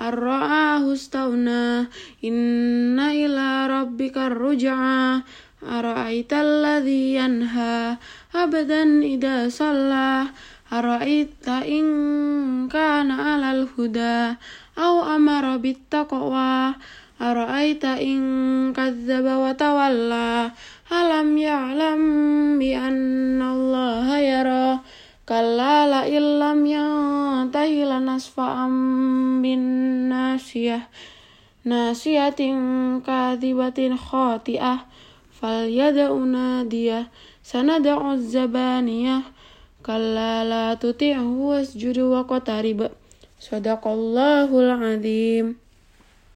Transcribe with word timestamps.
Ar-ra'ahu 0.00 0.96
inna 2.24 3.12
ila 3.12 3.68
rabbika 3.68 4.32
ruja'a 4.32 5.20
Ara'aita 5.60 6.40
alladhi 6.40 7.20
yanha 7.20 8.00
abadan 8.32 9.04
idha 9.04 9.52
salla. 9.52 10.32
Ara'aita 10.72 11.68
in 11.68 12.64
kana 12.72 13.36
alal 13.36 13.68
huda 13.76 14.40
Au 14.80 15.04
amara 15.04 15.60
bittaqwa. 15.60 16.72
Ara'aita 17.20 18.00
in 18.00 18.72
kadzdzaba 18.72 19.36
wa 19.36 19.52
tawalla 19.52 20.56
alam 20.88 21.36
ya'lam 21.36 22.00
bi 22.56 22.72
anna 22.72 23.52
allaha 23.52 24.16
yara. 24.16 24.80
Kallala 25.28 26.08
illam 26.08 26.64
ya'lam 26.64 26.99
tahi 27.50 27.84
lanasfa'am 27.84 28.72
bin 29.42 29.62
nasiyah. 30.08 30.86
Nasiyatin 31.66 33.02
kadibatin 33.04 33.98
khotiah 33.98 34.88
fal 35.28 35.68
yadauna 35.68 36.64
dia. 36.64 37.10
Sanada'u 37.44 38.16
zabaniyah. 38.16 39.26
Kalla 39.82 40.44
la 40.44 40.76
tuti'hu 40.76 41.56
wasjudu 41.56 42.12
wa 42.14 42.24
qatarib 42.24 42.88
sadaqallahul 43.40 44.72
azim. 44.76 45.56